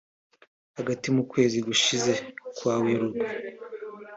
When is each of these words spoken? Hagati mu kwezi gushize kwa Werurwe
Hagati 0.77 1.07
mu 1.15 1.23
kwezi 1.31 1.57
gushize 1.67 2.11
kwa 2.55 2.73
Werurwe 2.81 3.25